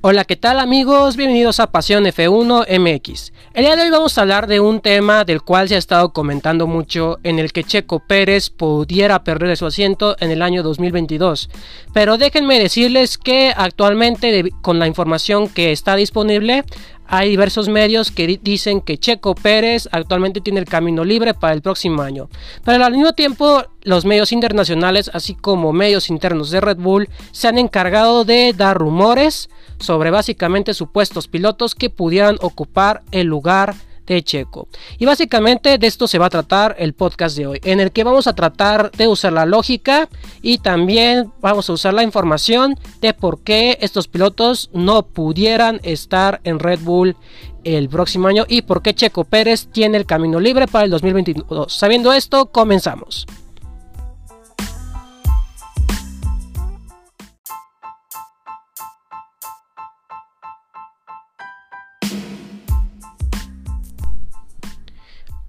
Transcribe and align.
Hola, 0.00 0.24
¿qué 0.24 0.36
tal 0.36 0.60
amigos? 0.60 1.16
Bienvenidos 1.16 1.58
a 1.58 1.72
Pasión 1.72 2.04
F1 2.04 2.66
MX. 2.78 3.32
El 3.52 3.64
día 3.64 3.74
de 3.74 3.82
hoy 3.82 3.90
vamos 3.90 4.16
a 4.16 4.20
hablar 4.20 4.46
de 4.46 4.60
un 4.60 4.80
tema 4.80 5.24
del 5.24 5.42
cual 5.42 5.68
se 5.68 5.74
ha 5.74 5.78
estado 5.78 6.12
comentando 6.12 6.68
mucho, 6.68 7.18
en 7.24 7.40
el 7.40 7.52
que 7.52 7.64
Checo 7.64 7.98
Pérez 7.98 8.48
pudiera 8.48 9.24
perder 9.24 9.56
su 9.56 9.66
asiento 9.66 10.14
en 10.20 10.30
el 10.30 10.42
año 10.42 10.62
2022. 10.62 11.50
Pero 11.92 12.16
déjenme 12.16 12.60
decirles 12.60 13.18
que 13.18 13.52
actualmente, 13.56 14.52
con 14.62 14.78
la 14.78 14.86
información 14.86 15.48
que 15.48 15.72
está 15.72 15.96
disponible, 15.96 16.62
hay 17.08 17.30
diversos 17.30 17.68
medios 17.68 18.10
que 18.10 18.38
dicen 18.42 18.82
que 18.82 18.98
Checo 18.98 19.34
Pérez 19.34 19.88
actualmente 19.92 20.42
tiene 20.42 20.60
el 20.60 20.66
camino 20.66 21.04
libre 21.04 21.32
para 21.32 21.54
el 21.54 21.62
próximo 21.62 22.02
año. 22.02 22.28
Pero 22.64 22.84
al 22.84 22.92
mismo 22.92 23.14
tiempo, 23.14 23.64
los 23.82 24.04
medios 24.04 24.30
internacionales, 24.30 25.10
así 25.14 25.34
como 25.34 25.72
medios 25.72 26.10
internos 26.10 26.50
de 26.50 26.60
Red 26.60 26.76
Bull, 26.76 27.08
se 27.32 27.48
han 27.48 27.56
encargado 27.56 28.24
de 28.24 28.52
dar 28.54 28.76
rumores 28.76 29.48
sobre 29.78 30.10
básicamente 30.10 30.74
supuestos 30.74 31.28
pilotos 31.28 31.74
que 31.74 31.88
pudieran 31.88 32.36
ocupar 32.42 33.02
el 33.10 33.26
lugar 33.26 33.74
de 34.14 34.22
Checo. 34.22 34.68
Y 34.98 35.04
básicamente 35.04 35.78
de 35.78 35.86
esto 35.86 36.06
se 36.06 36.18
va 36.18 36.26
a 36.26 36.30
tratar 36.30 36.76
el 36.78 36.94
podcast 36.94 37.36
de 37.36 37.46
hoy, 37.46 37.60
en 37.64 37.80
el 37.80 37.92
que 37.92 38.04
vamos 38.04 38.26
a 38.26 38.34
tratar 38.34 38.90
de 38.92 39.08
usar 39.08 39.32
la 39.32 39.46
lógica 39.46 40.08
y 40.42 40.58
también 40.58 41.32
vamos 41.40 41.68
a 41.68 41.72
usar 41.72 41.94
la 41.94 42.02
información 42.02 42.78
de 43.00 43.14
por 43.14 43.40
qué 43.40 43.78
estos 43.80 44.08
pilotos 44.08 44.70
no 44.72 45.02
pudieran 45.02 45.80
estar 45.82 46.40
en 46.44 46.58
Red 46.58 46.80
Bull 46.80 47.16
el 47.64 47.88
próximo 47.88 48.28
año 48.28 48.44
y 48.48 48.62
por 48.62 48.82
qué 48.82 48.94
Checo 48.94 49.24
Pérez 49.24 49.68
tiene 49.70 49.98
el 49.98 50.06
camino 50.06 50.40
libre 50.40 50.66
para 50.66 50.84
el 50.84 50.90
2022. 50.90 51.72
Sabiendo 51.72 52.12
esto, 52.12 52.46
comenzamos. 52.46 53.26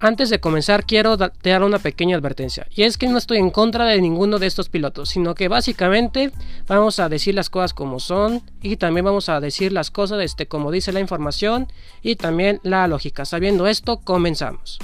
Antes 0.02 0.30
de 0.30 0.40
comenzar 0.40 0.86
quiero 0.86 1.18
dar 1.18 1.62
una 1.62 1.78
pequeña 1.78 2.16
advertencia 2.16 2.66
y 2.74 2.84
es 2.84 2.96
que 2.96 3.06
no 3.06 3.18
estoy 3.18 3.36
en 3.36 3.50
contra 3.50 3.84
de 3.84 4.00
ninguno 4.00 4.38
de 4.38 4.46
estos 4.46 4.70
pilotos, 4.70 5.10
sino 5.10 5.34
que 5.34 5.48
básicamente 5.48 6.32
vamos 6.66 6.98
a 6.98 7.10
decir 7.10 7.34
las 7.34 7.50
cosas 7.50 7.74
como 7.74 8.00
son 8.00 8.40
y 8.62 8.76
también 8.76 9.04
vamos 9.04 9.28
a 9.28 9.40
decir 9.40 9.72
las 9.72 9.90
cosas 9.90 10.22
este, 10.22 10.46
como 10.46 10.70
dice 10.70 10.92
la 10.92 11.00
información 11.00 11.70
y 12.00 12.16
también 12.16 12.60
la 12.62 12.88
lógica. 12.88 13.26
Sabiendo 13.26 13.66
esto, 13.66 14.00
comenzamos. 14.00 14.78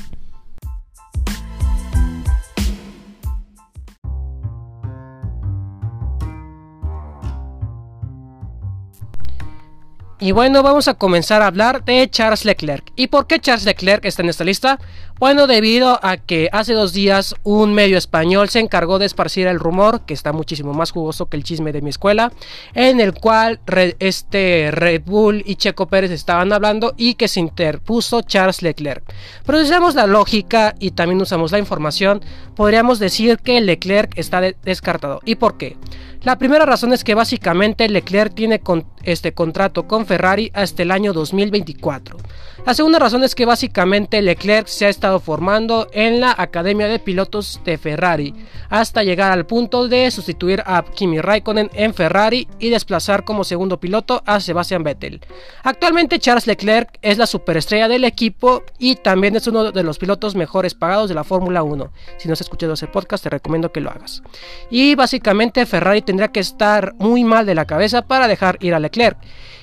Y 10.18 10.32
bueno, 10.32 10.62
vamos 10.62 10.88
a 10.88 10.94
comenzar 10.94 11.42
a 11.42 11.46
hablar 11.46 11.84
de 11.84 12.08
Charles 12.08 12.46
Leclerc. 12.46 12.90
¿Y 12.96 13.08
por 13.08 13.26
qué 13.26 13.38
Charles 13.38 13.66
Leclerc 13.66 14.04
está 14.06 14.22
en 14.22 14.30
esta 14.30 14.44
lista? 14.44 14.78
Bueno, 15.18 15.46
debido 15.46 15.98
a 16.02 16.18
que 16.18 16.50
hace 16.52 16.74
dos 16.74 16.92
días 16.92 17.34
un 17.42 17.72
medio 17.72 17.96
español 17.96 18.50
se 18.50 18.60
encargó 18.60 18.98
de 18.98 19.06
esparcir 19.06 19.46
el 19.46 19.58
rumor, 19.58 20.02
que 20.02 20.12
está 20.12 20.34
muchísimo 20.34 20.74
más 20.74 20.90
jugoso 20.90 21.24
que 21.24 21.38
el 21.38 21.42
chisme 21.42 21.72
de 21.72 21.80
mi 21.80 21.88
escuela, 21.88 22.32
en 22.74 23.00
el 23.00 23.14
cual 23.14 23.58
este 23.98 24.70
Red 24.70 25.04
Bull 25.06 25.42
y 25.46 25.56
Checo 25.56 25.86
Pérez 25.86 26.10
estaban 26.10 26.52
hablando 26.52 26.92
y 26.98 27.14
que 27.14 27.28
se 27.28 27.40
interpuso 27.40 28.20
Charles 28.20 28.60
Leclerc. 28.60 29.04
Pero 29.46 29.62
usamos 29.62 29.94
la 29.94 30.06
lógica 30.06 30.74
y 30.78 30.90
también 30.90 31.22
usamos 31.22 31.50
la 31.50 31.60
información, 31.60 32.20
podríamos 32.54 32.98
decir 32.98 33.38
que 33.38 33.58
Leclerc 33.62 34.18
está 34.18 34.42
descartado. 34.42 35.22
¿Y 35.24 35.36
por 35.36 35.56
qué? 35.56 35.78
La 36.24 36.38
primera 36.38 36.66
razón 36.66 36.92
es 36.92 37.04
que 37.04 37.14
básicamente 37.14 37.88
Leclerc 37.88 38.34
tiene 38.34 38.60
este 39.04 39.32
contrato 39.32 39.86
con 39.86 40.06
Ferrari 40.06 40.50
hasta 40.54 40.82
el 40.82 40.90
año 40.90 41.12
2024. 41.12 42.18
La 42.66 42.74
segunda 42.74 42.98
razón 42.98 43.22
es 43.22 43.36
que 43.36 43.46
básicamente 43.46 44.20
Leclerc 44.20 44.66
se 44.66 44.86
ha 44.86 44.88
estado 44.88 45.05
formando 45.22 45.88
en 45.92 46.20
la 46.20 46.34
Academia 46.36 46.88
de 46.88 46.98
Pilotos 46.98 47.60
de 47.64 47.78
Ferrari 47.78 48.34
hasta 48.68 49.02
llegar 49.04 49.32
al 49.32 49.46
punto 49.46 49.88
de 49.88 50.10
sustituir 50.10 50.62
a 50.66 50.82
Kimi 50.82 51.20
Raikkonen 51.20 51.70
en 51.74 51.94
Ferrari 51.94 52.48
y 52.58 52.70
desplazar 52.70 53.24
como 53.24 53.44
segundo 53.44 53.78
piloto 53.78 54.22
a 54.26 54.40
Sebastian 54.40 54.82
Vettel. 54.82 55.20
Actualmente 55.62 56.18
Charles 56.18 56.46
Leclerc 56.46 56.98
es 57.02 57.18
la 57.18 57.26
superestrella 57.26 57.88
del 57.88 58.04
equipo 58.04 58.62
y 58.78 58.96
también 58.96 59.36
es 59.36 59.46
uno 59.46 59.72
de 59.72 59.82
los 59.82 59.98
pilotos 59.98 60.34
mejores 60.34 60.74
pagados 60.74 61.08
de 61.08 61.14
la 61.14 61.24
Fórmula 61.24 61.62
1. 61.62 61.92
Si 62.18 62.28
no 62.28 62.34
has 62.34 62.40
escuchado 62.40 62.74
ese 62.74 62.86
podcast 62.86 63.22
te 63.24 63.30
recomiendo 63.30 63.72
que 63.72 63.80
lo 63.80 63.90
hagas. 63.90 64.22
Y 64.70 64.94
básicamente 64.94 65.66
Ferrari 65.66 66.02
tendría 66.02 66.28
que 66.28 66.40
estar 66.40 66.94
muy 66.98 67.24
mal 67.24 67.46
de 67.46 67.54
la 67.54 67.64
cabeza 67.64 68.02
para 68.02 68.28
dejar 68.28 68.58
ir 68.60 68.74
a 68.74 68.80
Leclerc. 68.80 69.18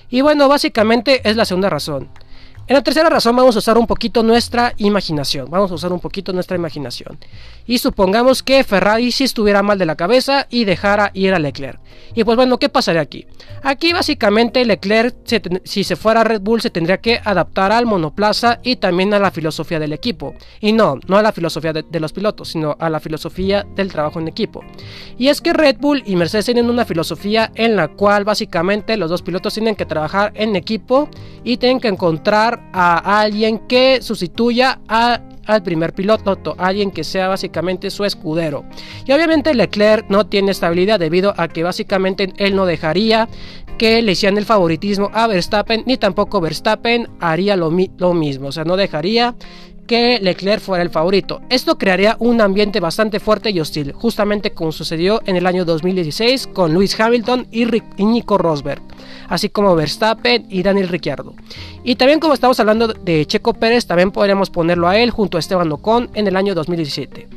Y 0.09 0.21
bueno, 0.21 0.47
básicamente 0.47 1.27
es 1.27 1.35
la 1.35 1.45
segunda 1.45 1.69
razón. 1.69 2.09
En 2.65 2.75
la 2.75 2.81
tercera 2.81 3.09
razón 3.09 3.35
vamos 3.35 3.57
a 3.57 3.59
usar 3.59 3.77
un 3.77 3.85
poquito 3.85 4.23
nuestra 4.23 4.73
imaginación. 4.77 5.49
Vamos 5.49 5.69
a 5.71 5.73
usar 5.73 5.91
un 5.91 5.99
poquito 5.99 6.31
nuestra 6.31 6.55
imaginación. 6.55 7.17
Y 7.67 7.79
supongamos 7.79 8.41
que 8.41 8.63
Ferrari 8.63 9.11
si 9.11 9.25
estuviera 9.25 9.61
mal 9.61 9.77
de 9.77 9.85
la 9.85 9.97
cabeza 9.97 10.47
y 10.49 10.63
dejara 10.63 11.11
ir 11.13 11.33
a 11.33 11.39
Leclerc. 11.39 11.81
Y 12.15 12.23
pues 12.23 12.37
bueno, 12.37 12.57
¿qué 12.59 12.69
pasaría 12.69 13.01
aquí? 13.01 13.27
Aquí 13.63 13.91
básicamente 13.91 14.63
Leclerc, 14.63 15.13
si 15.65 15.83
se 15.83 15.97
fuera 15.97 16.21
a 16.21 16.23
Red 16.23 16.39
Bull, 16.39 16.61
se 16.61 16.69
tendría 16.69 16.99
que 16.99 17.19
adaptar 17.23 17.73
al 17.73 17.85
monoplaza 17.85 18.59
y 18.63 18.77
también 18.77 19.13
a 19.13 19.19
la 19.19 19.31
filosofía 19.31 19.79
del 19.79 19.91
equipo. 19.91 20.33
Y 20.61 20.71
no, 20.71 20.99
no 21.07 21.17
a 21.17 21.21
la 21.21 21.33
filosofía 21.33 21.73
de, 21.73 21.83
de 21.83 21.99
los 21.99 22.13
pilotos, 22.13 22.47
sino 22.49 22.77
a 22.79 22.89
la 22.89 23.01
filosofía 23.01 23.65
del 23.75 23.91
trabajo 23.91 24.21
en 24.21 24.29
equipo. 24.29 24.63
Y 25.17 25.27
es 25.27 25.41
que 25.41 25.51
Red 25.51 25.77
Bull 25.79 26.03
y 26.05 26.15
Mercedes 26.15 26.45
tienen 26.45 26.69
una 26.69 26.85
filosofía 26.85 27.51
en 27.55 27.75
la 27.75 27.89
cual 27.89 28.23
básicamente 28.23 28.95
los 28.95 29.09
dos 29.09 29.21
pilotos 29.21 29.53
tienen 29.53 29.75
que 29.75 29.85
trabajar 29.85 30.31
en 30.35 30.55
equipo 30.55 31.09
y 31.43 31.57
tienen 31.57 31.81
que 31.81 31.89
encontrar 31.89 32.52
a 32.71 33.21
alguien 33.21 33.59
que 33.59 34.01
sustituya 34.01 34.79
al 34.87 35.63
primer 35.63 35.93
piloto, 35.93 36.55
alguien 36.57 36.91
que 36.91 37.03
sea 37.03 37.27
básicamente 37.27 37.89
su 37.89 38.05
escudero. 38.05 38.65
Y 39.05 39.11
obviamente 39.11 39.53
Leclerc 39.53 40.05
no 40.09 40.25
tiene 40.27 40.51
estabilidad 40.51 40.99
debido 40.99 41.33
a 41.37 41.47
que 41.47 41.63
básicamente 41.63 42.33
él 42.37 42.55
no 42.55 42.65
dejaría 42.65 43.27
que 43.77 44.01
le 44.01 44.11
hicieran 44.11 44.37
el 44.37 44.45
favoritismo 44.45 45.09
a 45.13 45.27
Verstappen, 45.27 45.83
ni 45.85 45.97
tampoco 45.97 46.39
Verstappen 46.39 47.09
haría 47.19 47.55
lo, 47.55 47.71
lo 47.97 48.13
mismo, 48.13 48.47
o 48.49 48.51
sea, 48.51 48.63
no 48.63 48.77
dejaría 48.77 49.35
que 49.87 50.19
Leclerc 50.21 50.61
fuera 50.61 50.83
el 50.83 50.89
favorito. 50.89 51.41
Esto 51.49 51.77
crearía 51.77 52.15
un 52.19 52.41
ambiente 52.41 52.79
bastante 52.79 53.19
fuerte 53.19 53.49
y 53.51 53.59
hostil, 53.59 53.91
justamente 53.93 54.51
como 54.51 54.71
sucedió 54.71 55.21
en 55.25 55.35
el 55.35 55.45
año 55.45 55.65
2016 55.65 56.47
con 56.47 56.73
Lewis 56.73 56.99
Hamilton 56.99 57.47
y, 57.51 57.65
Nico 58.03 58.37
Rosberg, 58.37 58.81
así 59.27 59.49
como 59.49 59.75
Verstappen 59.75 60.45
y 60.49 60.63
Daniel 60.63 60.89
Ricciardo. 60.89 61.33
Y 61.83 61.95
también 61.95 62.19
como 62.19 62.33
estamos 62.33 62.59
hablando 62.59 62.87
de 62.87 63.25
Checo 63.25 63.53
Pérez, 63.53 63.85
también 63.85 64.11
podríamos 64.11 64.49
ponerlo 64.49 64.87
a 64.87 64.97
él 64.97 65.11
junto 65.11 65.37
a 65.37 65.39
Esteban 65.39 65.71
Ocon 65.71 66.09
en 66.13 66.27
el 66.27 66.35
año 66.35 66.55
2017. 66.55 67.27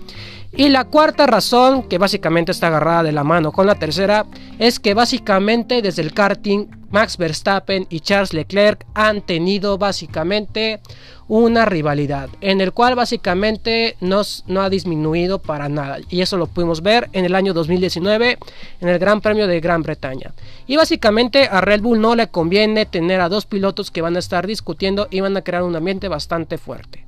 Y 0.58 0.70
la 0.70 0.84
cuarta 0.84 1.26
razón, 1.26 1.82
que 1.82 1.98
básicamente 1.98 2.50
está 2.50 2.68
agarrada 2.68 3.02
de 3.02 3.12
la 3.12 3.24
mano 3.24 3.52
con 3.52 3.66
la 3.66 3.74
tercera, 3.74 4.24
es 4.58 4.80
que 4.80 4.94
básicamente 4.94 5.82
desde 5.82 6.00
el 6.00 6.14
karting 6.14 6.68
Max 6.90 7.18
Verstappen 7.18 7.86
y 7.90 8.00
Charles 8.00 8.32
Leclerc 8.32 8.86
han 8.94 9.20
tenido 9.20 9.76
básicamente 9.76 10.80
una 11.28 11.66
rivalidad 11.66 12.30
en 12.40 12.62
el 12.62 12.72
cual 12.72 12.94
básicamente 12.94 13.96
nos, 14.00 14.44
no 14.46 14.62
ha 14.62 14.70
disminuido 14.70 15.42
para 15.42 15.68
nada. 15.68 15.98
Y 16.08 16.22
eso 16.22 16.38
lo 16.38 16.46
pudimos 16.46 16.82
ver 16.82 17.10
en 17.12 17.26
el 17.26 17.34
año 17.34 17.52
2019 17.52 18.38
en 18.80 18.88
el 18.88 18.98
Gran 18.98 19.20
Premio 19.20 19.46
de 19.46 19.60
Gran 19.60 19.82
Bretaña. 19.82 20.32
Y 20.66 20.76
básicamente 20.76 21.48
a 21.50 21.60
Red 21.60 21.82
Bull 21.82 22.00
no 22.00 22.14
le 22.14 22.28
conviene 22.28 22.86
tener 22.86 23.20
a 23.20 23.28
dos 23.28 23.44
pilotos 23.44 23.90
que 23.90 24.00
van 24.00 24.16
a 24.16 24.20
estar 24.20 24.46
discutiendo 24.46 25.06
y 25.10 25.20
van 25.20 25.36
a 25.36 25.42
crear 25.42 25.64
un 25.64 25.76
ambiente 25.76 26.08
bastante 26.08 26.56
fuerte 26.56 27.05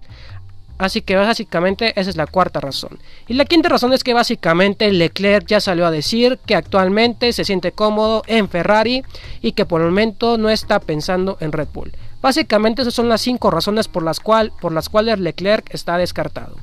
Así 0.78 1.02
que 1.02 1.16
básicamente 1.16 1.92
esa 2.00 2.08
es 2.08 2.16
la 2.16 2.26
cuarta 2.26 2.60
razón. 2.60 2.98
Y 3.26 3.34
la 3.34 3.44
quinta 3.44 3.68
razón 3.68 3.92
es 3.92 4.04
que 4.04 4.14
básicamente 4.14 4.90
Leclerc 4.92 5.46
ya 5.46 5.60
salió 5.60 5.86
a 5.86 5.90
decir 5.90 6.38
que 6.46 6.54
actualmente 6.54 7.32
se 7.32 7.44
siente 7.44 7.72
cómodo 7.72 8.22
en 8.26 8.48
Ferrari 8.48 9.02
y 9.42 9.52
que 9.52 9.66
por 9.66 9.80
el 9.80 9.88
momento 9.88 10.38
no 10.38 10.50
está 10.50 10.78
pensando 10.78 11.36
en 11.40 11.52
Red 11.52 11.68
Bull. 11.74 11.92
Básicamente 12.22 12.82
esas 12.82 12.94
son 12.94 13.08
las 13.08 13.20
cinco 13.20 13.50
razones 13.50 13.88
por 13.88 14.02
las, 14.02 14.20
por 14.20 14.72
las 14.72 14.88
cuales 14.88 15.18
Leclerc 15.18 15.72
está 15.74 15.98
descartado. 15.98 16.56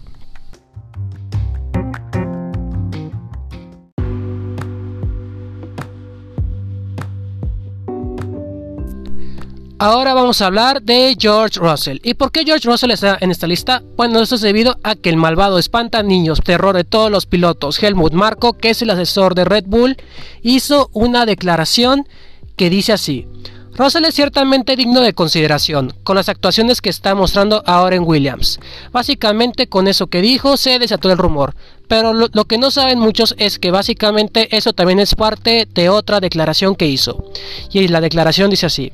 Ahora 9.77 10.13
vamos 10.13 10.41
a 10.41 10.45
hablar 10.45 10.81
de 10.83 11.17
George 11.19 11.59
Russell. 11.59 11.97
¿Y 12.01 12.13
por 12.13 12.31
qué 12.31 12.45
George 12.45 12.65
Russell 12.65 12.91
está 12.91 13.17
en 13.19 13.29
esta 13.29 13.45
lista? 13.45 13.83
Bueno, 13.97 14.21
eso 14.21 14.35
es 14.35 14.41
debido 14.41 14.77
a 14.83 14.95
que 14.95 15.09
el 15.09 15.17
malvado 15.17 15.59
espanta 15.59 16.01
niños, 16.01 16.39
terror 16.41 16.77
de 16.77 16.85
todos 16.85 17.11
los 17.11 17.25
pilotos, 17.25 17.83
Helmut 17.83 18.13
Marko, 18.13 18.53
que 18.53 18.69
es 18.69 18.81
el 18.81 18.91
asesor 18.91 19.35
de 19.35 19.43
Red 19.43 19.65
Bull, 19.67 19.97
hizo 20.41 20.89
una 20.93 21.25
declaración 21.25 22.07
que 22.55 22.69
dice 22.69 22.93
así. 22.93 23.27
Russell 23.73 24.05
es 24.05 24.15
ciertamente 24.15 24.77
digno 24.77 25.01
de 25.01 25.11
consideración, 25.11 25.93
con 26.05 26.15
las 26.15 26.29
actuaciones 26.29 26.79
que 26.79 26.89
está 26.89 27.13
mostrando 27.13 27.61
ahora 27.65 27.97
en 27.97 28.03
Williams. 28.03 28.61
Básicamente 28.93 29.67
con 29.67 29.89
eso 29.89 30.07
que 30.07 30.21
dijo 30.21 30.55
se 30.55 30.79
desató 30.79 31.11
el 31.11 31.17
rumor, 31.17 31.53
pero 31.89 32.13
lo, 32.13 32.29
lo, 32.31 32.45
que 32.45 32.57
no 32.57 32.71
saben 32.71 32.99
muchos 32.99 33.35
es 33.37 33.59
que 33.59 33.71
básicamente 33.71 34.55
eso 34.55 34.71
también 34.71 34.99
es 34.99 35.15
parte 35.15 35.67
de 35.69 35.89
otra 35.89 36.21
declaración 36.21 36.75
que 36.75 36.87
hizo. 36.87 37.29
Y 37.73 37.89
la 37.89 37.99
declaración 37.99 38.49
dice 38.49 38.67
así. 38.67 38.93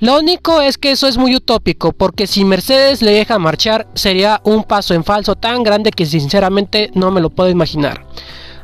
Lo 0.00 0.18
único 0.18 0.60
es 0.60 0.76
que 0.76 0.90
eso 0.90 1.08
es 1.08 1.16
muy 1.16 1.34
utópico, 1.34 1.92
porque 1.92 2.26
si 2.26 2.44
Mercedes 2.44 3.00
le 3.00 3.12
deja 3.12 3.38
marchar 3.38 3.88
sería 3.94 4.42
un 4.44 4.62
paso 4.64 4.92
en 4.92 5.04
falso 5.04 5.36
tan 5.36 5.62
grande 5.62 5.90
que 5.90 6.04
sinceramente 6.04 6.90
no 6.94 7.10
me 7.10 7.22
lo 7.22 7.30
puedo 7.30 7.48
imaginar. 7.48 8.04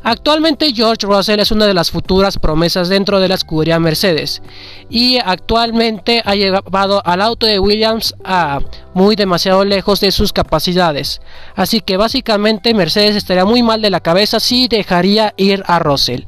Actualmente 0.05 0.73
George 0.75 1.07
Russell 1.07 1.39
es 1.39 1.53
una 1.53 1.67
de 1.67 1.75
las 1.75 1.91
futuras 1.91 2.39
promesas 2.39 2.89
dentro 2.89 3.21
de 3.21 3.29
la 3.29 3.37
escudería 3.37 3.79
Mercedes 3.79 4.43
y 4.91 5.19
actualmente 5.19 6.23
ha 6.25 6.35
llevado 6.35 7.03
al 7.05 7.23
auto 7.23 7.47
de 7.47 7.61
Williams 7.61 8.15
a 8.25 8.59
muy 8.95 9.15
demasiado 9.15 9.65
lejos 9.65 10.01
de 10.01 10.11
sus 10.11 10.33
capacidades. 10.33 11.21
Así 11.55 11.81
que 11.81 11.97
básicamente 11.97 12.75
Mercedes 12.75 13.15
estaría 13.15 13.45
muy 13.45 13.63
mal 13.63 13.81
de 13.81 13.91
la 13.91 14.01
cabeza 14.01 14.41
si 14.41 14.67
dejaría 14.67 15.35
ir 15.37 15.63
a 15.67 15.79
Russell. 15.79 16.25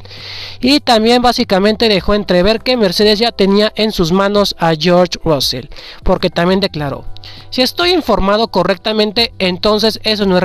Y 0.61 0.81
también 0.81 1.21
básicamente 1.21 1.88
dejó 1.88 2.15
entrever 2.15 2.61
que 2.61 2.76
Mercedes 2.76 3.19
ya 3.19 3.32
tenía 3.32 3.73
en 3.75 3.91
sus 3.91 4.12
manos 4.12 4.55
a 4.59 4.75
George 4.79 5.19
Russell, 5.25 5.67
porque 6.05 6.31
también 6.31 6.61
declaró, 6.61 7.05
si 7.50 7.62
estoy 7.62 7.91
informado 7.91 8.49
correctamente, 8.49 9.32
entonces 9.38 10.00
eso 10.05 10.26
no 10.26 10.37
es 10.38 10.43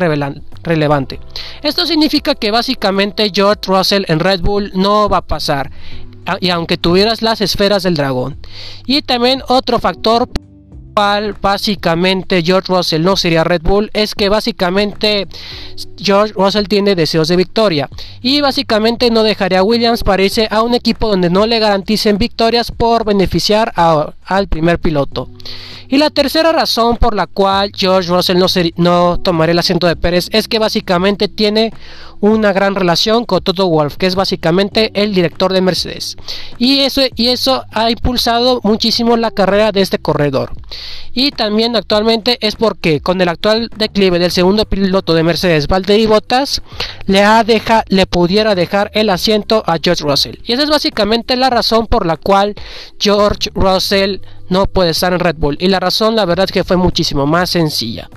relevante. 0.63 1.19
Esto 1.61 1.85
significa 1.85 2.35
que 2.35 2.51
básicamente 2.51 3.31
George 3.33 3.61
Russell 3.67 4.05
en 4.07 4.19
Red 4.19 4.41
Bull 4.41 4.71
no 4.73 5.09
va 5.09 5.17
a 5.17 5.27
pasar, 5.27 5.71
y 6.39 6.49
aunque 6.49 6.77
tuvieras 6.77 7.21
las 7.21 7.41
esferas 7.41 7.83
del 7.83 7.95
dragón. 7.95 8.37
Y 8.85 9.01
también 9.01 9.41
otro 9.47 9.79
factor 9.79 10.29
básicamente 11.41 12.43
George 12.43 12.73
Russell 12.73 13.03
no 13.03 13.15
sería 13.15 13.43
Red 13.43 13.61
Bull 13.61 13.89
es 13.93 14.15
que 14.15 14.27
básicamente 14.27 15.27
George 15.97 16.33
Russell 16.33 16.67
tiene 16.67 16.95
deseos 16.95 17.27
de 17.27 17.37
victoria 17.37 17.89
y 18.21 18.41
básicamente 18.41 19.09
no 19.09 19.23
dejaría 19.23 19.59
a 19.59 19.63
Williams 19.63 20.03
para 20.03 20.23
irse 20.23 20.47
a 20.51 20.61
un 20.61 20.73
equipo 20.73 21.07
donde 21.07 21.29
no 21.29 21.45
le 21.45 21.59
garanticen 21.59 22.17
victorias 22.17 22.71
por 22.71 23.05
beneficiar 23.05 23.71
al 24.29 24.47
primer 24.47 24.79
piloto. 24.79 25.27
Y 25.89 25.97
la 25.97 26.11
tercera 26.11 26.51
razón 26.51 26.97
por 26.97 27.15
la 27.15 27.25
cual 27.25 27.71
George 27.75 28.09
Russell 28.09 28.37
no, 28.37 28.45
no 28.77 29.19
tomaría 29.19 29.53
el 29.53 29.59
asiento 29.59 29.87
de 29.87 29.95
Pérez 29.95 30.29
es 30.31 30.47
que 30.47 30.59
básicamente 30.59 31.27
tiene 31.27 31.73
una 32.21 32.53
gran 32.53 32.75
relación 32.75 33.25
con 33.25 33.41
Toto 33.41 33.67
Wolf, 33.67 33.97
que 33.97 34.05
es 34.05 34.15
básicamente 34.15 34.91
el 34.93 35.15
director 35.15 35.51
de 35.51 35.61
Mercedes. 35.61 36.15
Y 36.57 36.79
eso, 36.79 37.01
y 37.15 37.29
eso 37.29 37.63
ha 37.71 37.89
impulsado 37.89 38.59
muchísimo 38.63 39.17
la 39.17 39.31
carrera 39.31 39.71
de 39.71 39.81
este 39.81 39.97
corredor. 39.97 40.51
Y 41.13 41.31
también 41.31 41.75
actualmente 41.75 42.37
es 42.41 42.55
porque 42.55 43.01
con 43.01 43.19
el 43.21 43.29
actual 43.29 43.69
declive 43.75 44.19
del 44.19 44.31
segundo 44.31 44.65
piloto 44.65 45.13
de 45.13 45.23
Mercedes, 45.23 45.67
Valtteri 45.67 46.05
Bottas, 46.05 46.61
le, 47.09 47.23
ha 47.23 47.43
deja, 47.43 47.83
le 47.87 48.05
pudiera 48.05 48.53
dejar 48.53 48.91
el 48.93 49.09
asiento 49.09 49.63
a 49.65 49.79
George 49.81 50.03
Russell. 50.03 50.35
Y 50.45 50.53
esa 50.53 50.61
es 50.61 50.69
básicamente 50.69 51.35
la 51.35 51.49
razón 51.49 51.87
por 51.87 52.05
la 52.05 52.17
cual 52.17 52.53
George 52.99 53.49
Russell 53.55 54.19
no 54.47 54.67
puede 54.67 54.91
estar 54.91 55.11
en 55.11 55.19
Red 55.19 55.37
Bull. 55.37 55.57
Y 55.59 55.69
la 55.69 55.79
razón, 55.79 56.15
la 56.15 56.25
verdad, 56.25 56.45
es 56.45 56.51
que 56.51 56.63
fue 56.63 56.77
muchísimo 56.77 57.25
más 57.25 57.49
sencilla. 57.49 58.09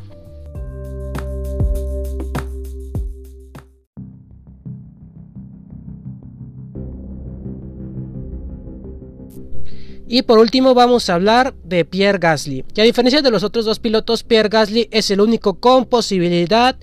Y 10.07 10.21
por 10.21 10.39
último 10.39 10.75
vamos 10.75 11.09
a 11.09 11.15
hablar 11.15 11.55
de 11.65 11.87
Pierre 11.87 12.19
Gasly. 12.19 12.67
Y 12.75 12.81
a 12.83 12.85
diferencia 12.85 13.23
de 13.23 13.31
los 13.31 13.43
otros 13.43 13.65
dos 13.65 13.79
pilotos, 13.79 14.23
Pierre 14.23 14.51
Gasly 14.51 14.87
es 14.91 15.11
el 15.11 15.23
único 15.23 15.55
con 15.55 15.87
posibilidad 15.87 16.77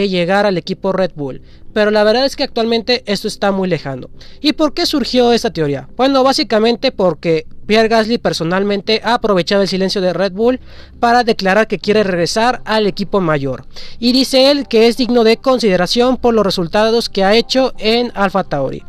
de 0.00 0.08
llegar 0.10 0.44
al 0.44 0.58
equipo 0.58 0.92
Red 0.92 1.12
Bull. 1.14 1.40
Pero 1.72 1.90
la 1.90 2.04
verdad 2.04 2.24
es 2.24 2.36
que 2.36 2.44
actualmente 2.44 3.02
esto 3.06 3.28
está 3.28 3.50
muy 3.50 3.68
lejano. 3.68 4.08
¿Y 4.40 4.52
por 4.52 4.72
qué 4.72 4.86
surgió 4.86 5.32
esta 5.32 5.50
teoría? 5.50 5.88
Bueno, 5.96 6.22
básicamente 6.22 6.92
porque 6.92 7.46
Pierre 7.66 7.88
Gasly 7.88 8.18
personalmente 8.18 9.00
ha 9.04 9.14
aprovechado 9.14 9.62
el 9.62 9.68
silencio 9.68 10.00
de 10.00 10.12
Red 10.12 10.32
Bull 10.32 10.60
para 11.00 11.24
declarar 11.24 11.66
que 11.66 11.78
quiere 11.78 12.02
regresar 12.02 12.62
al 12.64 12.86
equipo 12.86 13.20
mayor. 13.20 13.66
Y 13.98 14.12
dice 14.12 14.50
él 14.50 14.68
que 14.68 14.86
es 14.86 14.96
digno 14.96 15.24
de 15.24 15.38
consideración 15.38 16.16
por 16.16 16.34
los 16.34 16.46
resultados 16.46 17.08
que 17.08 17.24
ha 17.24 17.34
hecho 17.34 17.74
en 17.78 18.12
Alfa 18.14 18.44
Tauri. 18.44 18.82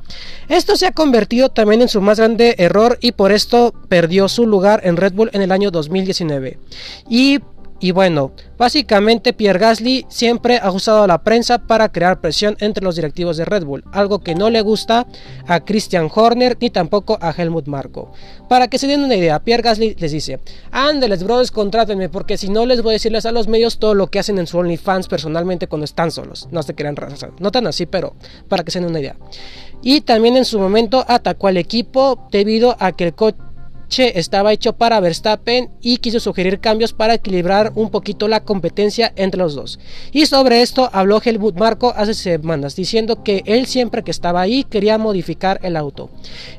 Esto 0.48 0.78
se 0.78 0.88
ha 0.88 0.92
convertido 0.92 1.50
también 1.50 1.82
en 1.82 1.90
su 1.90 2.02
más 2.02 2.20
grande 2.20 2.56
error 2.58 2.98
y 3.02 3.14
por 3.14 3.32
esto 3.32 3.74
perdió 3.90 4.30
su 4.30 4.46
lugar 4.46 4.82
en 4.84 4.98
Red 4.98 5.14
Bull 5.14 5.30
en 5.34 5.42
el 5.42 5.52
año 5.52 5.72
2019. 5.72 6.58
Y 7.10 7.40
y 7.80 7.92
bueno, 7.92 8.32
básicamente 8.58 9.34
Pierre 9.34 9.60
Gasly 9.60 10.06
siempre 10.10 10.60
ha 10.62 10.72
usado 10.72 11.04
a 11.04 11.08
la 11.08 11.24
prensa 11.24 11.60
para 11.60 11.90
crear 11.92 12.20
presión 12.20 12.58
entre 12.60 12.84
los 12.84 12.96
directivos 12.96 13.38
de 13.38 13.46
Red 13.46 13.66
Bull, 13.66 13.84
algo 13.92 14.20
que 14.20 14.36
no 14.36 14.50
le 14.50 14.62
gusta 14.62 15.06
a 15.46 15.60
Christian 15.64 16.10
Horner 16.14 16.58
ni 16.60 16.70
tampoco 16.70 17.18
a 17.22 17.32
Helmut 17.32 17.68
Marko. 17.68 18.12
Para 18.50 18.68
que 18.68 18.80
se 18.80 18.88
den 18.88 19.04
una 19.04 19.16
idea, 19.16 19.40
Pierre 19.40 19.64
Gasly 19.64 19.96
les 20.00 20.12
dice, 20.12 20.40
ándeles 20.72 21.24
brothers, 21.24 21.52
contrátenme 21.52 22.10
porque 22.10 22.38
si 22.38 22.50
no 22.50 22.66
les 22.66 22.82
voy 22.82 22.92
a 22.92 22.94
decirles 22.94 23.26
a 23.26 23.32
los 23.32 23.48
medios 23.48 23.78
todo 23.78 23.94
lo 23.94 24.08
que 24.08 24.20
hacen 24.20 24.40
en 24.40 24.48
su 24.48 24.58
OnlyFans 24.58 25.08
personalmente 25.08 25.68
cuando 25.68 25.86
están 25.86 26.12
solos. 26.12 26.48
No 26.52 26.64
se 26.64 26.74
crean 26.74 26.96
no 27.40 27.52
tan 27.52 27.68
así, 27.68 27.86
pero 27.86 28.16
para 28.48 28.64
que 28.64 28.72
se 28.72 28.80
den 28.80 28.90
una 28.90 29.00
idea. 29.00 29.16
Y 29.82 30.02
también 30.02 30.38
en 30.38 30.46
su 30.46 30.60
momento 30.60 31.06
atacó 31.08 31.48
al 31.48 31.58
equipo 31.58 32.28
debido 32.32 32.76
a 32.80 32.92
que 32.94 33.06
el 33.06 33.14
coche 33.14 33.38
estaba 33.90 34.54
hecho 34.54 34.74
para 34.74 35.00
Verstappen 35.00 35.70
y 35.82 35.98
quiso 35.98 36.20
sugerir 36.20 36.60
cambios 36.60 36.94
para 36.94 37.16
equilibrar 37.16 37.72
un 37.76 37.90
poquito 37.90 38.28
la 38.28 38.44
competencia 38.44 39.14
entre 39.16 39.40
los 39.40 39.56
dos. 39.56 39.80
Y 40.12 40.26
sobre 40.26 40.62
esto 40.62 40.90
habló 40.94 41.22
Helmut 41.24 41.58
Marco 41.58 41.94
hace 41.96 42.14
semanas, 42.14 42.76
diciendo 42.76 43.24
que 43.24 43.44
él 43.46 43.66
siempre 43.66 44.04
que 44.04 44.12
estaba 44.12 44.42
ahí 44.42 44.64
quería 44.64 44.98
modificar 44.98 45.60
el 45.64 45.78
auto. 45.78 46.10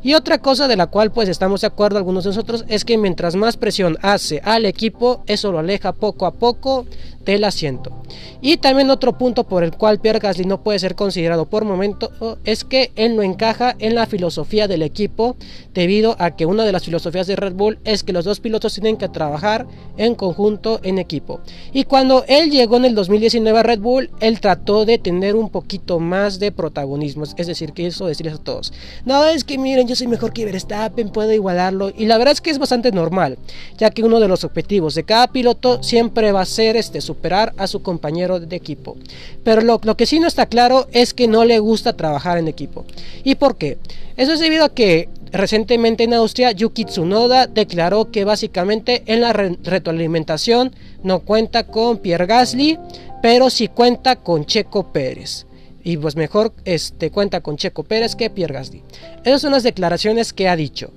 Y 0.03 0.15
otra 0.15 0.39
cosa 0.39 0.69
de 0.69 0.77
la 0.77 0.87
cual 0.87 1.13
pues 1.13 1.29
estamos 1.29 1.61
de 1.61 1.67
acuerdo 1.67 1.99
algunos 1.99 2.25
de 2.25 2.31
nosotros 2.31 2.65
es 2.69 2.85
que 2.85 2.99
mientras 2.99 3.37
más 3.37 3.57
presión 3.57 3.99
hace 4.03 4.41
al 4.45 4.65
equipo, 4.65 5.23
eso 5.27 5.53
lo 5.53 5.59
aleja 5.59 5.93
poco 5.93 6.27
a 6.27 6.33
poco 6.33 6.87
del 7.25 7.45
asiento. 7.45 7.93
Y 8.41 8.57
también 8.57 8.89
otro 8.91 9.19
punto 9.19 9.45
por 9.45 9.63
el 9.63 9.73
cual 9.73 10.01
Pierre 10.01 10.19
Gasly 10.19 10.45
no 10.45 10.63
puede 10.63 10.79
ser 10.79 10.95
considerado 10.95 11.45
por 11.47 11.65
momento 11.65 12.11
es 12.45 12.65
que 12.65 12.91
él 12.97 13.17
no 13.17 13.23
encaja 13.23 13.77
en 13.79 13.95
la 13.95 14.07
filosofía 14.07 14.67
del 14.67 14.83
equipo 14.83 15.37
debido 15.75 16.17
a 16.19 16.37
que 16.37 16.47
una 16.47 16.65
de 16.65 16.73
las 16.73 16.85
filosofías 16.85 17.18
de 17.27 17.37
Red 17.37 17.53
Bull 17.53 17.79
es 17.85 18.03
que 18.03 18.15
los 18.15 18.25
dos 18.25 18.41
pilotos 18.41 18.73
tienen 18.73 18.97
que 18.97 19.09
trabajar 19.09 19.67
en 19.99 20.15
conjunto 20.15 20.81
en 20.83 20.99
equipo. 20.99 21.41
Y 21.73 21.85
cuando 21.85 22.25
él 22.29 22.51
llegó 22.51 22.77
en 22.77 22.87
el 22.87 22.95
2019 22.95 23.59
a 23.59 23.63
Red 23.63 23.81
Bull, 23.81 24.11
él 24.21 24.41
trató 24.41 24.87
de 24.87 24.99
tener 24.99 25.37
un 25.37 25.51
poquito 25.51 26.01
más 26.01 26.39
de 26.39 26.51
protagonismo, 26.51 27.25
es 27.25 27.47
decir, 27.47 27.73
que 27.73 27.87
eso 27.87 28.07
decirles 28.07 28.35
a 28.35 28.39
todos, 28.39 28.73
no 29.05 29.27
es 29.27 29.45
que 29.45 29.59
miren, 29.59 29.87
yo 29.87 29.97
soy 29.97 30.07
mejor 30.07 30.33
que 30.33 30.45
Verstappen, 30.45 31.11
puedo 31.11 31.33
igualarlo 31.33 31.93
y 31.97 32.07
la 32.07 32.17
verdad 32.17 32.33
es 32.33 32.41
que 32.41 32.51
es 32.51 32.59
bastante 32.59 32.91
normal, 32.93 33.39
ya 33.77 33.91
que 33.91 34.03
uno 34.03 34.19
de 34.21 34.29
los 34.29 34.45
objetivos 34.45 34.95
de 34.95 35.05
cada 35.05 35.27
piloto 35.29 35.83
siempre 35.83 36.33
va 36.33 36.43
a 36.43 36.47
ser 36.47 36.77
este 36.77 37.01
su 37.01 37.19
superar 37.19 37.53
a 37.57 37.67
su 37.67 37.83
compañero 37.83 38.39
de 38.39 38.55
equipo. 38.55 38.97
Pero 39.43 39.61
lo, 39.61 39.81
que 39.81 40.07
sí 40.07 40.21
no 40.21 40.29
está 40.29 40.47
claro 40.47 40.87
es 40.93 41.15
que 41.15 41.27
no 41.27 41.45
le 41.45 41.59
gusta 41.59 41.95
trabajar 41.95 42.39
en 42.39 42.47
equipo. 42.47 42.85
¿Y 43.25 43.35
por 43.35 43.57
qué? 43.57 43.79
Eso 44.17 44.33
es 44.33 44.41
debido 44.41 44.65
a 44.65 44.69
que 44.69 45.09
recientemente 45.33 46.05
en 46.05 46.15
Austria 46.15 46.53
Yuki 46.53 46.85
Tsunoda 46.85 47.47
declaró 47.47 48.11
que 48.11 48.25
básicamente 48.25 49.03
en 49.07 49.21
la 49.21 49.33
retroalimentación 49.33 50.75
no 51.03 51.21
cuenta 51.21 51.67
con 51.67 51.99
Pierre 51.99 52.27
Gasly, 52.27 52.79
pero 53.23 53.51
sí 53.51 53.69
cuenta 53.69 54.17
con 54.17 54.45
Checo 54.47 54.93
Pérez 54.93 55.47
y 55.89 55.97
pues 55.97 56.17
mejor 56.17 56.53
este, 56.65 57.11
cuenta 57.11 57.41
con 57.41 57.57
Checo 57.57 57.83
Pérez 57.83 58.15
que 58.15 58.29
Pierre 58.31 58.53
Gasly. 58.55 58.83
Esas 59.25 59.41
son 59.41 59.53
las 59.53 59.63
declaraciones 59.63 60.35
que 60.35 60.49
ha 60.49 60.57
dicho. 60.57 60.91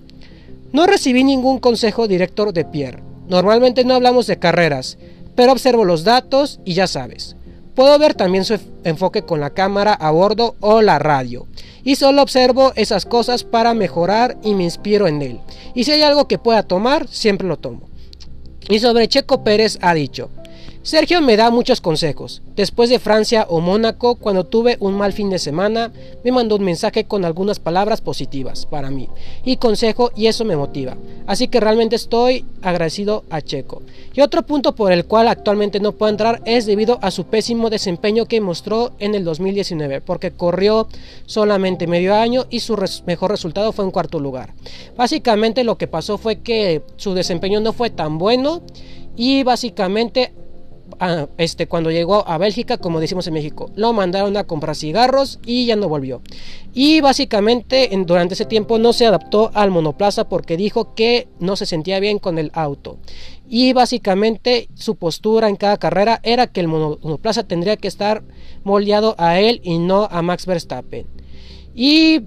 No 0.74 0.86
recibí 0.86 1.24
ningún 1.24 1.60
consejo 1.60 2.08
director 2.08 2.52
de 2.52 2.66
Pierre. 2.66 3.02
Normalmente 3.28 3.86
no 3.86 3.94
hablamos 3.94 4.28
de 4.28 4.40
carreras, 4.40 4.98
pero 5.36 5.54
observo 5.54 5.86
los 5.86 6.04
datos 6.04 6.60
y 6.66 6.74
ya 6.74 6.88
sabes. 6.88 7.36
Puedo 7.76 7.98
ver 7.98 8.14
también 8.14 8.44
su 8.44 8.60
enfoque 8.84 9.24
con 9.24 9.40
la 9.40 9.52
cámara 9.52 9.94
a 9.94 10.12
bordo 10.12 10.56
o 10.60 10.82
la 10.82 11.00
radio. 11.00 11.48
Y 11.84 11.96
solo 11.96 12.22
observo 12.22 12.74
esas 12.76 13.06
cosas 13.06 13.44
para 13.44 13.74
mejorar 13.74 14.38
y 14.44 14.54
me 14.54 14.64
inspiro 14.64 15.08
en 15.08 15.22
él. 15.22 15.40
Y 15.74 15.86
si 15.86 15.92
hay 15.92 16.02
algo 16.02 16.28
que 16.28 16.38
pueda 16.38 16.64
tomar, 16.64 17.08
siempre 17.08 17.48
lo 17.48 17.58
tomo. 17.58 17.90
Y 18.70 18.80
sobre 18.80 19.08
Checo 19.08 19.44
Pérez 19.44 19.80
ha 19.82 19.94
dicho, 19.94 20.30
Sergio 20.84 21.22
me 21.22 21.38
da 21.38 21.52
muchos 21.52 21.80
consejos. 21.80 22.42
Después 22.56 22.90
de 22.90 22.98
Francia 22.98 23.46
o 23.48 23.62
Mónaco, 23.62 24.16
cuando 24.16 24.48
tuve 24.48 24.78
un 24.80 24.96
mal 24.96 25.14
fin 25.14 25.30
de 25.30 25.38
semana, 25.38 25.92
me 26.24 26.32
mandó 26.32 26.56
un 26.56 26.64
mensaje 26.64 27.04
con 27.04 27.24
algunas 27.24 27.60
palabras 27.60 28.02
positivas 28.02 28.66
para 28.66 28.90
mí 28.90 29.08
y 29.46 29.58
consejo 29.58 30.10
y 30.16 30.26
eso 30.26 30.44
me 30.44 30.56
motiva. 30.56 30.98
Así 31.28 31.50
que 31.50 31.60
realmente 31.60 31.96
estoy 31.96 32.46
agradecido 32.64 33.26
a 33.30 33.42
Checo. 33.42 33.84
Y 34.16 34.22
otro 34.22 34.42
punto 34.42 34.74
por 34.74 34.92
el 34.92 35.06
cual 35.06 35.28
actualmente 35.28 35.80
no 35.80 35.92
puedo 35.92 36.10
entrar 36.10 36.42
es 36.46 36.66
debido 36.66 36.98
a 37.04 37.12
su 37.12 37.26
pésimo 37.26 37.70
desempeño 37.70 38.26
que 38.26 38.42
mostró 38.42 38.94
en 38.98 39.14
el 39.14 39.24
2019, 39.24 40.02
porque 40.02 40.32
corrió 40.32 40.88
solamente 41.28 41.86
medio 41.86 42.16
año 42.16 42.48
y 42.50 42.62
su 42.62 42.76
mejor 43.06 43.30
resultado 43.30 43.72
fue 43.72 43.86
un 43.86 43.92
cuarto 43.92 44.20
lugar. 44.20 44.56
Básicamente 44.98 45.64
lo 45.64 45.78
que 45.78 45.86
pasó 45.86 46.18
fue 46.18 46.40
que 46.40 46.82
su 46.98 47.14
desempeño 47.14 47.60
no 47.60 47.72
fue 47.72 47.92
tan 47.92 48.18
bueno 48.18 48.64
y 49.16 49.44
básicamente 49.44 50.34
este, 51.38 51.68
cuando 51.68 51.92
llegó 51.92 52.28
a 52.28 52.38
Bélgica, 52.38 52.78
como 52.78 53.00
decimos 53.00 53.28
en 53.28 53.34
México, 53.34 53.70
lo 53.76 53.94
mandaron 53.94 54.38
a 54.38 54.46
comprar 54.46 54.76
cigarros 54.76 55.40
y 55.46 55.66
ya 55.66 55.76
no 55.76 55.90
volvió. 55.90 56.22
Y 56.74 57.02
básicamente 57.02 57.90
durante 58.06 58.34
ese 58.34 58.46
tiempo 58.46 58.80
no 58.80 58.94
se 58.94 59.06
adaptó 59.06 59.52
al 59.54 59.72
monoplaza 59.72 60.30
porque 60.30 60.58
dijo 60.58 60.94
que 60.96 61.28
no 61.40 61.56
se 61.56 61.66
sentía 61.66 62.00
bien 62.00 62.20
con 62.20 62.38
el 62.38 62.52
auto. 62.54 62.98
Y 63.48 63.74
básicamente 63.74 64.70
su 64.76 64.96
postura 64.96 65.50
en 65.50 65.58
cada 65.58 65.78
carrera 65.78 66.20
era 66.24 66.48
que 66.48 66.62
el 66.62 66.68
monoplaza 66.68 67.44
tendría 67.44 67.78
que 67.78 67.88
estar 67.88 68.24
moldeado 68.64 69.16
a 69.18 69.40
él 69.40 69.60
y 69.64 69.78
no 69.78 70.08
a 70.10 70.22
Max 70.22 70.46
Verstappen. 70.46 71.08
Y 71.76 72.22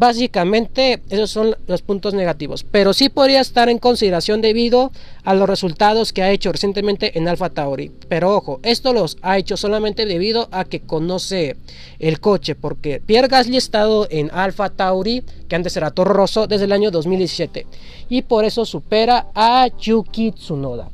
Básicamente 0.00 1.02
esos 1.10 1.30
son 1.30 1.54
los 1.66 1.82
puntos 1.82 2.14
negativos, 2.14 2.64
pero 2.64 2.94
sí 2.94 3.10
podría 3.10 3.42
estar 3.42 3.68
en 3.68 3.76
consideración 3.76 4.40
debido 4.40 4.92
a 5.24 5.34
los 5.34 5.46
resultados 5.46 6.14
que 6.14 6.22
ha 6.22 6.30
hecho 6.30 6.50
recientemente 6.50 7.18
en 7.18 7.28
Alfa 7.28 7.50
Tauri. 7.50 7.92
Pero 8.08 8.34
ojo, 8.34 8.60
esto 8.62 8.94
los 8.94 9.18
ha 9.20 9.36
hecho 9.36 9.58
solamente 9.58 10.06
debido 10.06 10.48
a 10.52 10.64
que 10.64 10.80
conoce 10.80 11.58
el 11.98 12.18
coche, 12.18 12.54
porque 12.54 13.02
Pierre 13.04 13.28
Gasly 13.28 13.56
ha 13.56 13.58
estado 13.58 14.08
en 14.10 14.30
Alfa 14.32 14.70
Tauri, 14.70 15.22
que 15.46 15.56
antes 15.56 15.76
era 15.76 15.90
Toro 15.90 16.14
Rosso, 16.14 16.46
desde 16.46 16.64
el 16.64 16.72
año 16.72 16.90
2017, 16.90 17.66
y 18.08 18.22
por 18.22 18.46
eso 18.46 18.64
supera 18.64 19.26
a 19.34 19.68
Yuki 19.78 20.32
Tsunoda. 20.32 20.88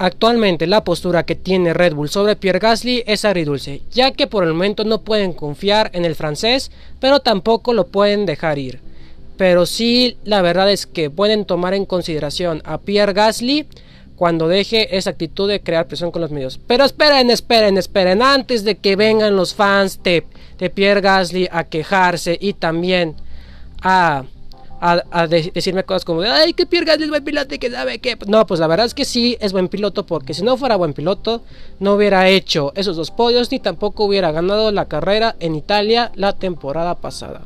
Actualmente 0.00 0.68
la 0.68 0.84
postura 0.84 1.24
que 1.24 1.34
tiene 1.34 1.74
Red 1.74 1.94
Bull 1.94 2.08
sobre 2.08 2.36
Pierre 2.36 2.60
Gasly 2.60 3.02
es 3.06 3.24
agridulce, 3.24 3.82
ya 3.90 4.12
que 4.12 4.28
por 4.28 4.44
el 4.44 4.52
momento 4.52 4.84
no 4.84 5.02
pueden 5.02 5.32
confiar 5.32 5.90
en 5.92 6.04
el 6.04 6.14
francés, 6.14 6.70
pero 7.00 7.18
tampoco 7.18 7.72
lo 7.72 7.88
pueden 7.88 8.24
dejar 8.24 8.58
ir. 8.58 8.80
Pero 9.36 9.66
sí, 9.66 10.16
la 10.24 10.40
verdad 10.40 10.70
es 10.70 10.86
que 10.86 11.10
pueden 11.10 11.44
tomar 11.44 11.74
en 11.74 11.84
consideración 11.84 12.62
a 12.64 12.78
Pierre 12.78 13.12
Gasly 13.12 13.66
cuando 14.14 14.46
deje 14.46 14.96
esa 14.96 15.10
actitud 15.10 15.48
de 15.48 15.60
crear 15.60 15.86
presión 15.88 16.12
con 16.12 16.22
los 16.22 16.30
medios. 16.30 16.60
Pero 16.66 16.84
esperen, 16.84 17.30
esperen, 17.30 17.76
esperen, 17.76 18.22
antes 18.22 18.62
de 18.62 18.76
que 18.76 18.94
vengan 18.94 19.34
los 19.34 19.54
fans 19.54 20.00
de, 20.02 20.24
de 20.58 20.70
Pierre 20.70 21.00
Gasly 21.00 21.48
a 21.50 21.64
quejarse 21.64 22.38
y 22.40 22.52
también 22.52 23.16
a 23.82 24.24
a, 24.80 25.26
decirme 25.26 25.84
cosas 25.84 26.04
como 26.04 26.22
ay, 26.22 26.52
que 26.52 26.66
Pierre 26.66 26.92
es 26.92 27.08
buen 27.08 27.24
piloto 27.24 27.54
y 27.54 27.58
que 27.58 27.70
sabe 27.70 27.98
que... 27.98 28.16
No, 28.26 28.46
pues 28.46 28.60
la 28.60 28.66
verdad 28.66 28.86
es 28.86 28.94
que 28.94 29.04
sí 29.04 29.36
es 29.40 29.52
buen 29.52 29.68
piloto 29.68 30.06
porque 30.06 30.34
si 30.34 30.42
no 30.42 30.56
fuera 30.56 30.76
buen 30.76 30.92
piloto 30.92 31.42
no 31.80 31.94
hubiera 31.94 32.28
hecho 32.28 32.72
esos 32.74 32.96
dos 32.96 33.10
podios 33.10 33.50
ni 33.50 33.60
tampoco 33.60 34.04
hubiera 34.04 34.30
ganado 34.32 34.70
la 34.70 34.86
carrera 34.86 35.36
en 35.40 35.54
Italia 35.54 36.12
la 36.14 36.34
temporada 36.34 36.94
pasada. 36.96 37.42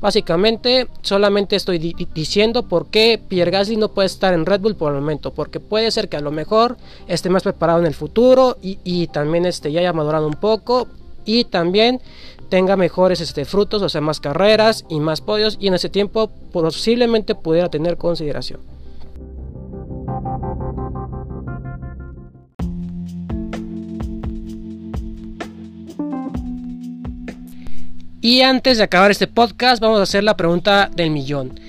Básicamente 0.00 0.88
solamente 1.02 1.56
estoy 1.56 1.78
diciendo 2.14 2.64
por 2.64 2.86
qué 2.86 3.20
Pierre 3.26 3.50
Gasly 3.50 3.76
no 3.76 3.88
puede 3.88 4.06
estar 4.06 4.34
en 4.34 4.44
Red 4.44 4.60
Bull 4.60 4.76
por 4.76 4.92
el 4.92 5.00
momento, 5.00 5.32
porque 5.32 5.60
puede 5.60 5.90
ser 5.90 6.08
que 6.08 6.18
a 6.18 6.20
lo 6.20 6.30
mejor 6.30 6.76
esté 7.08 7.30
más 7.30 7.42
preparado 7.42 7.78
en 7.78 7.86
el 7.86 7.94
futuro 7.94 8.58
y 8.60 9.06
también 9.08 9.46
este, 9.46 9.72
ya 9.72 9.80
haya 9.80 9.92
madurado 9.92 10.26
un 10.26 10.34
poco 10.34 10.88
y 11.24 11.44
también 11.44 12.00
tenga 12.48 12.76
mejores 12.76 13.20
este, 13.20 13.44
frutos, 13.44 13.82
o 13.82 13.88
sea, 13.88 14.00
más 14.00 14.20
carreras 14.20 14.84
y 14.88 15.00
más 15.00 15.20
podios 15.20 15.56
y 15.60 15.68
en 15.68 15.74
ese 15.74 15.88
tiempo 15.88 16.30
posiblemente 16.52 17.34
pudiera 17.34 17.68
tener 17.68 17.96
consideración. 17.96 18.60
Y 28.20 28.40
antes 28.40 28.78
de 28.78 28.84
acabar 28.84 29.10
este 29.10 29.26
podcast, 29.26 29.82
vamos 29.82 30.00
a 30.00 30.04
hacer 30.04 30.24
la 30.24 30.34
pregunta 30.34 30.90
del 30.96 31.10
millón. 31.10 31.60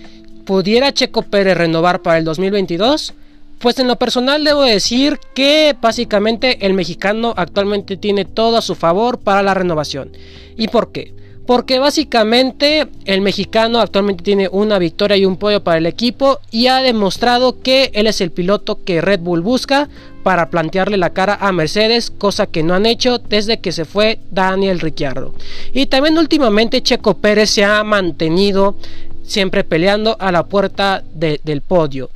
¿Pudiera 0.45 0.93
Checo 0.93 1.23
Pérez 1.23 1.57
renovar 1.57 2.01
para 2.01 2.17
el 2.17 2.23
2022? 2.23 3.13
Pues 3.59 3.79
en 3.79 3.87
lo 3.87 3.95
personal 3.95 4.43
debo 4.43 4.63
decir 4.63 5.19
que 5.33 5.75
básicamente 5.79 6.65
el 6.65 6.73
mexicano 6.73 7.33
actualmente 7.35 7.97
tiene 7.97 8.25
todo 8.25 8.57
a 8.57 8.61
su 8.61 8.75
favor 8.75 9.19
para 9.19 9.43
la 9.43 9.53
renovación. 9.53 10.11
¿Y 10.57 10.67
por 10.67 10.91
qué? 10.91 11.13
Porque 11.47 11.77
básicamente 11.77 12.87
el 13.05 13.21
mexicano 13.21 13.79
actualmente 13.79 14.23
tiene 14.23 14.49
una 14.51 14.79
victoria 14.79 15.15
y 15.15 15.25
un 15.25 15.37
podio 15.37 15.63
para 15.63 15.77
el 15.77 15.85
equipo 15.85 16.39
y 16.49 16.67
ha 16.67 16.81
demostrado 16.81 17.61
que 17.61 17.91
él 17.93 18.07
es 18.07 18.19
el 18.19 18.31
piloto 18.31 18.83
que 18.83 18.99
Red 18.99 19.19
Bull 19.19 19.41
busca 19.41 19.87
para 20.23 20.49
plantearle 20.49 20.97
la 20.97 21.11
cara 21.11 21.37
a 21.39 21.51
Mercedes, 21.51 22.09
cosa 22.09 22.47
que 22.47 22.63
no 22.63 22.73
han 22.73 22.87
hecho 22.87 23.19
desde 23.19 23.59
que 23.59 23.71
se 23.71 23.85
fue 23.85 24.19
Daniel 24.31 24.79
Ricciardo. 24.79 25.35
Y 25.71 25.85
también 25.85 26.17
últimamente 26.17 26.81
Checo 26.81 27.17
Pérez 27.17 27.51
se 27.51 27.63
ha 27.63 27.83
mantenido 27.83 28.75
siempre 29.21 29.63
peleando 29.63 30.17
a 30.19 30.31
la 30.31 30.47
puerta 30.47 31.03
del 31.13 31.61
podio. 31.61 32.09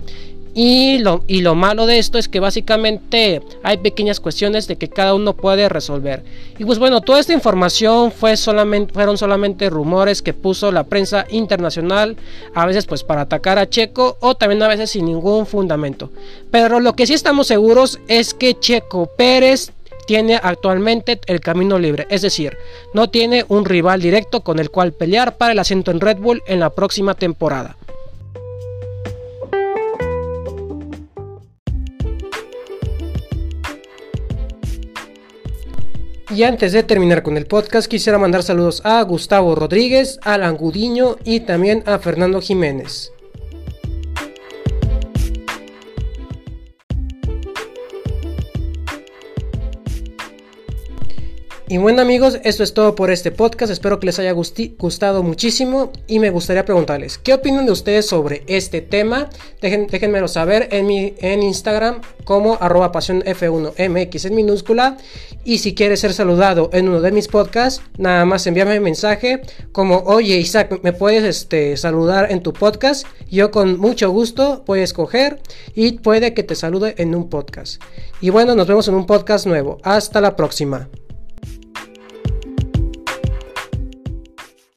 Y 0.54 0.98
lo, 1.00 1.24
y 1.28 1.42
lo 1.42 1.56
malo 1.56 1.86
de 1.86 2.00
esto 2.00 2.18
es 2.18 2.28
que 2.28 2.40
básicamente 2.40 3.42
hay 3.64 3.78
pequeñas 3.78 4.20
cuestiones 4.20 4.68
de 4.68 4.78
que 4.78 4.90
cada 4.90 5.14
uno 5.14 5.36
puede 5.36 5.70
resolver. 5.70 6.24
Y 6.58 6.66
pues 6.66 6.80
bueno, 6.80 7.02
toda 7.02 7.20
esta 7.20 7.34
información 7.34 8.12
fue 8.12 8.36
solamente, 8.36 8.94
fueron 8.94 9.18
solamente 9.18 9.70
rumores 9.70 10.22
que 10.22 10.34
puso 10.34 10.72
la 10.72 10.84
prensa 10.84 11.26
internacional, 11.30 12.18
a 12.54 12.66
veces 12.66 12.86
pues 12.86 13.04
para 13.04 13.22
atacar 13.22 13.60
a 13.60 13.70
Checo 13.70 14.18
o 14.22 14.36
también 14.36 14.64
a 14.64 14.68
veces 14.68 14.92
sin 14.92 15.06
ningún 15.06 15.46
fundamento. 15.46 16.10
Pero 16.52 16.80
lo 16.80 16.94
que 16.94 17.06
sí 17.06 17.14
estamos 17.14 17.48
seguros 17.48 18.00
es 18.08 18.34
que 18.34 18.60
Checo 18.60 19.10
Pérez 19.18 19.72
tiene 20.10 20.40
actualmente 20.42 21.20
el 21.28 21.40
camino 21.40 21.78
libre, 21.78 22.08
es 22.10 22.24
decir, 22.24 22.58
no 22.96 23.12
tiene 23.12 23.46
un 23.48 23.64
rival 23.64 24.02
directo 24.02 24.42
con 24.42 24.58
el 24.58 24.72
cual 24.72 24.92
pelear 24.92 25.38
para 25.38 25.52
el 25.52 25.60
asiento 25.60 25.92
en 25.92 26.00
Red 26.00 26.18
Bull 26.18 26.42
en 26.48 26.60
la 26.60 26.72
próxima 26.72 27.14
temporada. 27.14 27.78
Y 36.32 36.44
antes 36.44 36.74
de 36.74 36.84
terminar 36.84 37.24
con 37.24 37.38
el 37.38 37.48
podcast, 37.48 37.90
quisiera 37.90 38.20
mandar 38.20 38.44
saludos 38.44 38.82
a 38.86 39.02
Gustavo 39.02 39.56
Rodríguez, 39.56 40.20
Alan 40.22 40.58
Gudiño 40.58 41.16
y 41.24 41.40
también 41.40 41.82
a 41.88 41.98
Fernando 41.98 42.40
Jiménez. 42.40 43.12
Y 51.72 51.78
bueno 51.78 52.02
amigos, 52.02 52.40
esto 52.44 52.64
es 52.64 52.74
todo 52.74 52.96
por 52.96 53.12
este 53.12 53.30
podcast, 53.30 53.72
espero 53.72 54.00
que 54.00 54.08
les 54.08 54.18
haya 54.18 54.32
gustado 54.32 55.22
muchísimo 55.22 55.92
y 56.08 56.18
me 56.18 56.32
gustaría 56.32 56.66
preguntarles, 56.66 57.20
¿qué 57.20 57.32
opinan 57.32 57.68
de 57.68 57.72
ustedes 57.72 58.08
sobre 58.08 58.42
este 58.48 58.82
tema? 58.82 59.30
déjenmelo 59.62 60.28
saber 60.28 60.70
en, 60.72 60.88
mi, 60.88 61.14
en 61.20 61.44
Instagram 61.44 62.02
como 62.24 62.58
arroba 62.60 62.92
pasión 62.92 63.22
F1MX 63.22 64.26
en 64.26 64.36
minúscula 64.36 64.98
y 65.44 65.60
si 65.60 65.76
quieres 65.76 66.00
ser 66.00 66.14
saludado 66.14 66.72
en 66.74 66.90
uno 66.90 67.02
de 67.02 67.12
mis 67.12 67.28
podcasts, 67.28 67.84
nada 68.00 68.26
más 68.26 68.48
envíame 68.48 68.80
un 68.80 68.86
mensaje 68.86 69.42
como, 69.72 69.98
oye 70.08 70.38
Isaac, 70.38 70.80
¿me 70.82 70.92
puedes 70.92 71.24
este, 71.24 71.78
saludar 71.78 72.32
en 72.32 72.42
tu 72.42 72.52
podcast? 72.52 73.06
Yo 73.30 73.52
con 73.52 73.78
mucho 73.78 74.10
gusto 74.10 74.64
voy 74.66 74.80
a 74.80 74.86
escoger 74.86 75.40
y 75.76 76.00
puede 76.00 76.34
que 76.34 76.42
te 76.42 76.56
salude 76.56 76.96
en 76.98 77.14
un 77.14 77.30
podcast. 77.30 77.80
Y 78.22 78.32
bueno, 78.32 78.56
nos 78.56 78.66
vemos 78.66 78.88
en 78.88 78.96
un 78.96 79.06
podcast 79.06 79.46
nuevo. 79.46 79.78
Hasta 79.84 80.20
la 80.20 80.36
próxima. 80.36 80.90